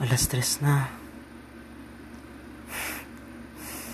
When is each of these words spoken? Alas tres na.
Alas 0.00 0.28
tres 0.28 0.60
na. 0.62 0.97